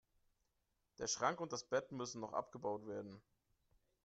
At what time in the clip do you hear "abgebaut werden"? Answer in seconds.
2.33-3.21